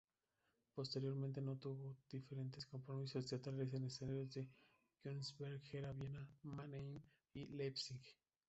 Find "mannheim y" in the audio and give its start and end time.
6.41-7.45